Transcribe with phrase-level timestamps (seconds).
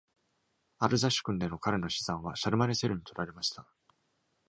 [0.79, 3.67] アルザシュクンでの彼の資産は、シャルマネセルに取られました。